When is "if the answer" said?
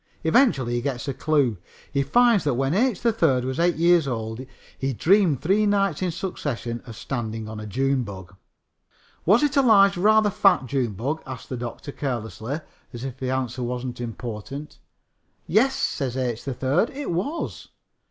13.03-13.61